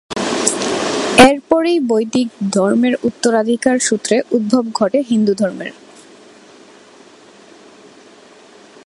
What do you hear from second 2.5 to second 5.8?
ধর্মের উত্তরাধিকার সূত্রে উদ্ভব ঘটে হিন্দুধর্মের।